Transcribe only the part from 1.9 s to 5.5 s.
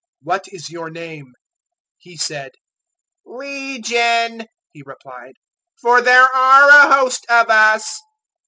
He said. "Legion," he replied,